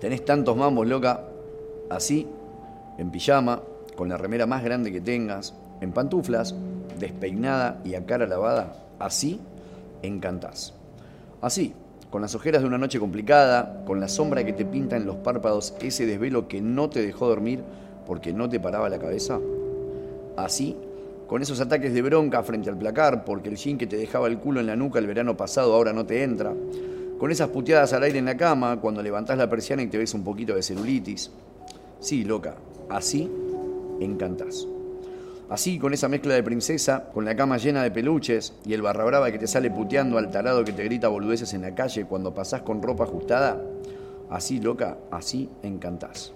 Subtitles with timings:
[0.00, 1.24] Tenés tantos mambos, loca,
[1.90, 2.26] así,
[2.98, 3.62] en pijama,
[3.96, 6.54] con la remera más grande que tengas, en pantuflas,
[6.98, 9.40] despeinada y a cara lavada, así
[10.02, 10.74] encantás.
[11.40, 11.74] Así,
[12.10, 15.16] con las ojeras de una noche complicada, con la sombra que te pinta en los
[15.16, 17.62] párpados, ese desvelo que no te dejó dormir
[18.06, 19.38] porque no te paraba la cabeza.
[20.36, 20.76] Así,
[21.26, 24.38] con esos ataques de bronca frente al placar porque el jean que te dejaba el
[24.38, 26.54] culo en la nuca el verano pasado ahora no te entra.
[27.18, 30.12] Con esas puteadas al aire en la cama cuando levantás la persiana y te ves
[30.12, 31.30] un poquito de celulitis.
[31.98, 32.56] Sí, loca,
[32.90, 33.30] así
[34.00, 34.66] encantás.
[35.48, 39.04] Así, con esa mezcla de princesa, con la cama llena de peluches y el barra
[39.04, 42.34] brava que te sale puteando al tarado que te grita boludeces en la calle cuando
[42.34, 43.62] pasás con ropa ajustada,
[44.28, 46.32] así, loca, así encantás.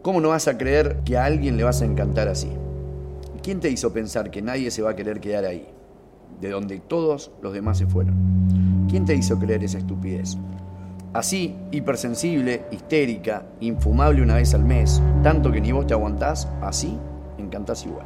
[0.00, 2.48] ¿Cómo no vas a creer que a alguien le vas a encantar así?
[3.42, 5.66] ¿Quién te hizo pensar que nadie se va a querer quedar ahí?
[6.40, 8.71] De donde todos los demás se fueron.
[8.92, 10.36] ¿Quién te hizo creer esa estupidez?
[11.14, 16.98] Así, hipersensible, histérica, infumable una vez al mes, tanto que ni vos te aguantás, así
[17.38, 18.04] encantás igual.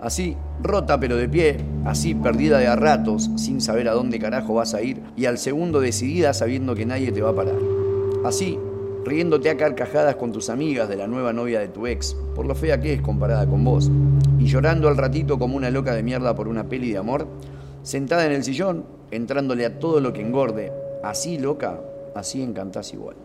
[0.00, 4.54] Así, rota pero de pie, así perdida de a ratos, sin saber a dónde carajo
[4.54, 7.58] vas a ir, y al segundo decidida sabiendo que nadie te va a parar.
[8.24, 8.60] Así,
[9.04, 12.54] riéndote a carcajadas con tus amigas de la nueva novia de tu ex, por lo
[12.54, 13.90] fea que es comparada con vos,
[14.38, 17.26] y llorando al ratito como una loca de mierda por una peli de amor,
[17.82, 21.80] sentada en el sillón, entrándole a todo lo que engorde, así loca,
[22.14, 23.16] así encantás igual.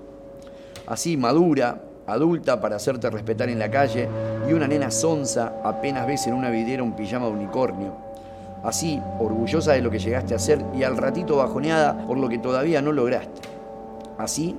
[0.86, 4.08] Así madura, adulta para hacerte respetar en la calle
[4.50, 7.94] y una nena sonsa apenas ves en una vidriera un pijama unicornio.
[8.64, 12.40] Así, orgullosa de lo que llegaste a hacer y al ratito bajoneada por lo que
[12.40, 13.42] todavía no lograste.
[14.18, 14.56] Así,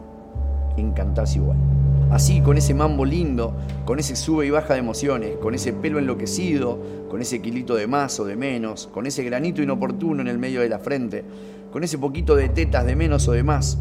[0.76, 1.77] encantás igual.
[2.10, 3.54] Así, con ese mambo lindo,
[3.84, 6.78] con ese sube y baja de emociones, con ese pelo enloquecido,
[7.10, 10.62] con ese kilito de más o de menos, con ese granito inoportuno en el medio
[10.62, 11.22] de la frente,
[11.70, 13.76] con ese poquito de tetas de menos o de más,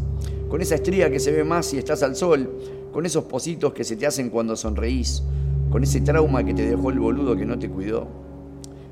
[0.50, 2.50] con esa estría que se ve más si estás al sol,
[2.92, 5.22] con esos positos que se te hacen cuando sonreís,
[5.70, 8.08] con ese trauma que te dejó el boludo que no te cuidó,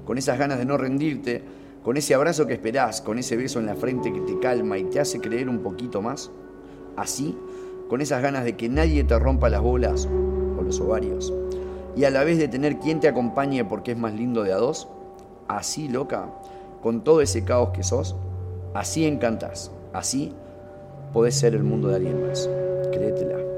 [0.06, 1.42] con esas ganas de no rendirte,
[1.82, 4.84] con ese abrazo que esperás, con ese beso en la frente que te calma y
[4.84, 6.30] te hace creer un poquito más,
[6.96, 7.36] así,
[7.88, 10.08] con esas ganas de que nadie te rompa las bolas
[10.58, 11.32] o los ovarios,
[11.96, 14.56] y a la vez de tener quien te acompañe porque es más lindo de a
[14.56, 14.88] dos,
[15.48, 16.28] así loca,
[16.82, 18.16] con todo ese caos que sos,
[18.74, 20.34] así encantás, así
[21.12, 22.48] podés ser el mundo de alguien más.
[22.92, 23.55] Créetela.